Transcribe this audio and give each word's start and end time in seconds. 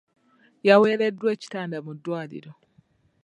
Yaweereddwa 0.67 1.27
ekitanda 1.35 1.77
mu 1.85 1.91
ddwaliro. 1.97 2.51